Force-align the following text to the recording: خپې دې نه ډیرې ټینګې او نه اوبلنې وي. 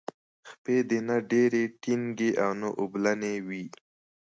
خپې 0.49 0.77
دې 0.89 0.99
نه 1.07 1.17
ډیرې 1.31 1.63
ټینګې 1.81 2.31
او 2.43 2.51
نه 2.61 2.69
اوبلنې 2.79 3.35
وي. 3.47 3.65